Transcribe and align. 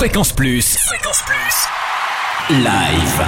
Fréquence 0.00 0.32
Plus. 0.32 0.78
Fréquence 0.78 1.22
Plus. 1.26 2.56
Live. 2.56 3.26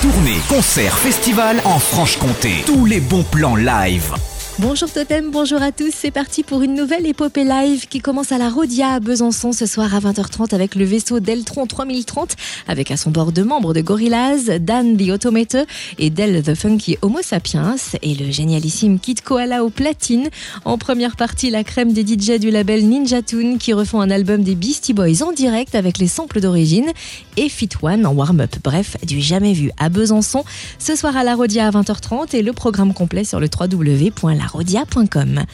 Tournée, 0.00 0.38
concert, 0.48 0.96
festival 0.96 1.60
en 1.66 1.78
Franche-Comté. 1.78 2.62
Tous 2.64 2.86
les 2.86 3.00
bons 3.00 3.24
plans 3.24 3.56
live. 3.56 4.14
Bonjour 4.60 4.92
Totem, 4.92 5.30
bonjour 5.30 5.62
à 5.62 5.70
tous. 5.70 5.92
C'est 5.94 6.10
parti 6.10 6.42
pour 6.42 6.62
une 6.62 6.74
nouvelle 6.74 7.06
épopée 7.06 7.44
live 7.44 7.86
qui 7.86 8.00
commence 8.00 8.32
à 8.32 8.38
la 8.38 8.50
Rodia 8.50 8.88
à 8.88 8.98
Besançon 8.98 9.52
ce 9.52 9.66
soir 9.66 9.94
à 9.94 10.00
20h30 10.00 10.52
avec 10.52 10.74
le 10.74 10.84
vaisseau 10.84 11.20
Deltron 11.20 11.68
3030 11.68 12.34
avec 12.66 12.90
à 12.90 12.96
son 12.96 13.12
bord 13.12 13.30
deux 13.30 13.44
membres 13.44 13.72
de 13.72 13.80
Gorillaz, 13.80 14.58
Dan 14.58 14.96
the 14.96 15.10
Automator 15.10 15.64
et 16.00 16.10
Del 16.10 16.42
the 16.42 16.56
Funky 16.56 16.98
Homo 17.02 17.20
Sapiens 17.22 17.76
et 18.02 18.16
le 18.16 18.32
génialissime 18.32 18.98
Kid 18.98 19.20
Koala 19.20 19.62
au 19.62 19.70
platine. 19.70 20.28
En 20.64 20.76
première 20.76 21.14
partie, 21.14 21.50
la 21.50 21.62
crème 21.62 21.92
des 21.92 22.02
DJ 22.02 22.40
du 22.40 22.50
label 22.50 22.84
Ninja 22.84 23.22
Tune 23.22 23.58
qui 23.58 23.72
refont 23.72 24.00
un 24.00 24.10
album 24.10 24.42
des 24.42 24.56
Beastie 24.56 24.92
Boys 24.92 25.22
en 25.22 25.30
direct 25.30 25.76
avec 25.76 25.98
les 25.98 26.08
samples 26.08 26.40
d'origine 26.40 26.90
et 27.36 27.48
Fit 27.48 27.70
One 27.80 28.04
en 28.04 28.12
warm-up. 28.12 28.56
Bref, 28.64 28.96
du 29.06 29.20
jamais 29.20 29.52
vu 29.52 29.70
à 29.78 29.88
Besançon 29.88 30.42
ce 30.80 30.96
soir 30.96 31.16
à 31.16 31.22
la 31.22 31.36
Rodia 31.36 31.68
à 31.68 31.70
20h30 31.70 32.34
et 32.34 32.42
le 32.42 32.52
programme 32.52 32.92
complet 32.92 33.22
sur 33.22 33.38
le 33.38 33.46
www.la 33.48 34.47
rodia.com. 34.48 35.46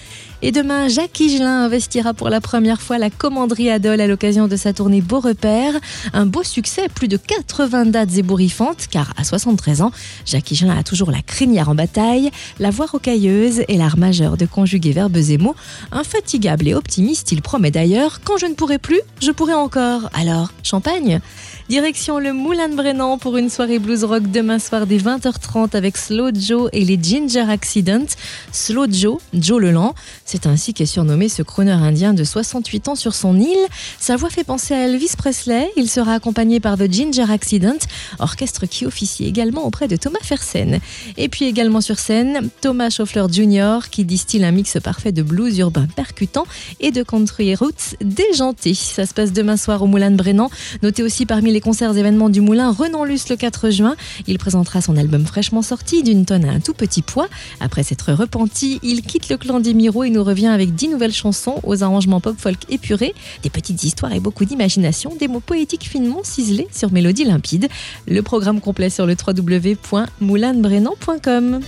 Et 0.46 0.52
demain, 0.52 0.88
Jacques 0.88 1.18
Higelin 1.20 1.64
investira 1.64 2.12
pour 2.12 2.28
la 2.28 2.38
première 2.38 2.82
fois 2.82 2.98
la 2.98 3.08
commanderie 3.08 3.70
Adol 3.70 3.98
à 3.98 4.06
l'occasion 4.06 4.46
de 4.46 4.56
sa 4.56 4.74
tournée 4.74 5.00
Beau 5.00 5.18
Repère. 5.18 5.72
Un 6.12 6.26
beau 6.26 6.42
succès, 6.42 6.90
plus 6.94 7.08
de 7.08 7.16
80 7.16 7.86
dates 7.86 8.18
ébouriffantes, 8.18 8.88
car 8.90 9.14
à 9.16 9.24
73 9.24 9.80
ans, 9.80 9.90
Jacques 10.26 10.50
Higelin 10.50 10.76
a 10.76 10.82
toujours 10.82 11.10
la 11.10 11.22
crinière 11.22 11.70
en 11.70 11.74
bataille, 11.74 12.30
la 12.58 12.68
voix 12.68 12.84
rocailleuse 12.84 13.62
et 13.68 13.78
l'art 13.78 13.96
majeur 13.96 14.36
de 14.36 14.44
conjuguer 14.44 14.92
verbes 14.92 15.16
et 15.16 15.38
mots. 15.38 15.56
Infatigable 15.92 16.68
et 16.68 16.74
optimiste, 16.74 17.32
il 17.32 17.40
promet 17.40 17.70
d'ailleurs 17.70 18.20
Quand 18.22 18.36
je 18.36 18.44
ne 18.44 18.52
pourrai 18.52 18.76
plus, 18.76 19.00
je 19.22 19.30
pourrai 19.30 19.54
encore. 19.54 20.10
Alors, 20.12 20.52
champagne? 20.62 21.22
Direction 21.70 22.18
le 22.18 22.34
Moulin 22.34 22.68
de 22.68 22.74
Brennan 22.74 23.16
pour 23.16 23.38
une 23.38 23.48
soirée 23.48 23.78
blues 23.78 24.04
rock 24.04 24.30
demain 24.30 24.58
soir 24.58 24.86
dès 24.86 24.98
20h30 24.98 25.74
avec 25.74 25.96
Slow 25.96 26.28
Joe 26.34 26.68
et 26.74 26.84
les 26.84 26.98
Ginger 27.02 27.46
Accident. 27.48 28.04
Slow 28.52 28.84
Joe, 28.90 29.16
Joe 29.32 29.58
le 29.58 29.70
Lent, 29.70 29.94
c'est 30.34 30.48
ainsi 30.48 30.74
qu'est 30.74 30.84
surnommé 30.84 31.28
ce 31.28 31.42
crooner 31.42 31.70
indien 31.70 32.12
de 32.12 32.24
68 32.24 32.88
ans 32.88 32.94
sur 32.96 33.14
son 33.14 33.38
île. 33.38 33.66
Sa 34.00 34.16
voix 34.16 34.30
fait 34.30 34.42
penser 34.42 34.74
à 34.74 34.88
Elvis 34.88 35.12
Presley. 35.16 35.70
Il 35.76 35.88
sera 35.88 36.14
accompagné 36.14 36.58
par 36.58 36.76
The 36.76 36.92
Ginger 36.92 37.30
Accident, 37.30 37.78
orchestre 38.18 38.66
qui 38.66 38.84
officie 38.84 39.26
également 39.26 39.64
auprès 39.64 39.86
de 39.86 39.94
Thomas 39.94 40.18
Fersen. 40.22 40.80
Et 41.16 41.28
puis 41.28 41.44
également 41.44 41.80
sur 41.80 42.00
scène, 42.00 42.50
Thomas 42.62 42.90
Schoeffler 42.90 43.26
Jr. 43.30 43.88
qui 43.92 44.04
distille 44.04 44.44
un 44.44 44.50
mix 44.50 44.76
parfait 44.82 45.12
de 45.12 45.22
blues 45.22 45.56
urbain 45.58 45.86
percutant 45.94 46.46
et 46.80 46.90
de 46.90 47.04
country 47.04 47.54
roots 47.54 47.94
déjanté. 48.00 48.74
Ça 48.74 49.06
se 49.06 49.14
passe 49.14 49.32
demain 49.32 49.56
soir 49.56 49.82
au 49.82 49.86
Moulin 49.86 50.10
de 50.10 50.16
Brennan. 50.16 50.50
Notez 50.82 51.04
aussi 51.04 51.26
parmi 51.26 51.52
les 51.52 51.60
concerts 51.60 51.96
événements 51.96 52.28
du 52.28 52.40
Moulin 52.40 52.72
Renan 52.72 53.04
Luce 53.04 53.28
le 53.28 53.36
4 53.36 53.70
juin. 53.70 53.94
Il 54.26 54.38
présentera 54.38 54.80
son 54.80 54.96
album 54.96 55.24
fraîchement 55.26 55.62
sorti 55.62 56.02
d'une 56.02 56.24
tonne 56.24 56.44
à 56.44 56.50
un 56.50 56.58
tout 56.58 56.74
petit 56.74 57.02
poids. 57.02 57.28
Après 57.60 57.84
s'être 57.84 58.12
repenti, 58.12 58.80
il 58.82 59.02
quitte 59.02 59.28
le 59.28 59.36
clan 59.36 59.60
des 59.60 59.74
Miro 59.74 60.02
et 60.02 60.10
nous 60.10 60.23
revient 60.24 60.48
avec 60.48 60.74
dix 60.74 60.88
nouvelles 60.88 61.12
chansons 61.12 61.60
aux 61.62 61.84
arrangements 61.84 62.20
pop 62.20 62.36
folk 62.38 62.58
épurés, 62.68 63.14
des 63.42 63.50
petites 63.50 63.84
histoires 63.84 64.12
et 64.12 64.20
beaucoup 64.20 64.44
d'imagination, 64.44 65.14
des 65.14 65.28
mots 65.28 65.40
poétiques 65.40 65.84
finement 65.84 66.22
ciselés 66.24 66.68
sur 66.72 66.92
mélodie 66.92 67.24
limpide. 67.24 67.68
Le 68.06 68.22
programme 68.22 68.60
complet 68.60 68.90
sur 68.90 69.06
le 69.06 69.14
www.moulinebrennan.com. 69.14 71.60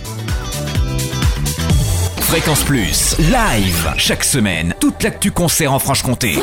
Fréquence 2.27 2.63
Plus, 2.63 3.15
live, 3.19 3.93
chaque 3.97 4.25
semaine, 4.25 4.75
toute 4.81 5.01
l'actu 5.01 5.31
concert 5.31 5.71
en 5.71 5.79
Franche-Comté. 5.79 6.33